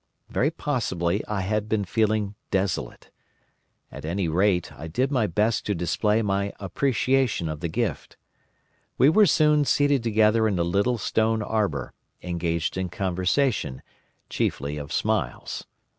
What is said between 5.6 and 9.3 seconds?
to display my appreciation of the gift. We were